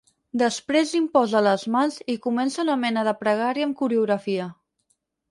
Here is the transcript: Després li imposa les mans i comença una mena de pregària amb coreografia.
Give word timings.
Després 0.41 0.93
li 0.93 0.97
imposa 0.99 1.41
les 1.47 1.65
mans 1.75 1.97
i 2.13 2.15
comença 2.23 2.61
una 2.63 2.77
mena 2.85 3.03
de 3.09 3.13
pregària 3.19 3.67
amb 3.69 3.77
coreografia. 3.83 4.49